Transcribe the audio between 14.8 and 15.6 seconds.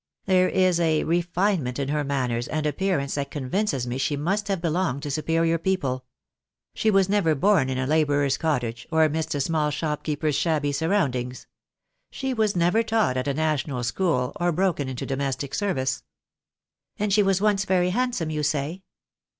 into domestic